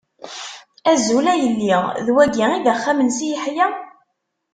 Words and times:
Azul 0.91 1.27
a 1.33 1.35
yelli, 1.41 1.71
d 2.05 2.07
wagi 2.13 2.45
i 2.57 2.59
d 2.65 2.67
axxam 2.73 2.99
n 3.01 3.09
Si 3.17 3.25
Yeḥya? 3.31 3.67